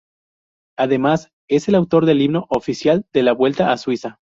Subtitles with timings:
[0.79, 4.19] Además, es el autor del himno oficial de la Vuelta a Suiza.